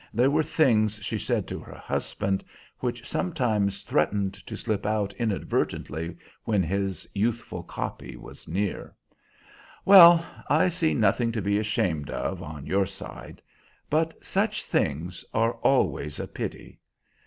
[0.15, 2.43] There were things she said to her husband
[2.79, 8.95] which sometimes threatened to slip out inadvertently when his youthful copy was near.
[9.85, 13.43] "Well, I see nothing to be ashamed of, on your side.
[13.91, 16.79] But such things are always a pity.